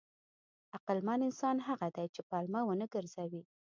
[0.75, 3.43] عقلمن انسان هغه دی چې پلمه ونه ګرځوي.